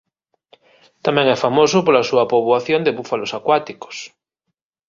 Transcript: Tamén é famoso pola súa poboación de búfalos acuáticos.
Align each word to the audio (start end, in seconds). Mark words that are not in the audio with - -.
Tamén 1.05 1.25
é 1.35 1.37
famoso 1.45 1.77
pola 1.85 2.07
súa 2.09 2.27
poboación 2.31 2.81
de 2.83 2.95
búfalos 2.97 3.31
acuáticos. 3.39 3.97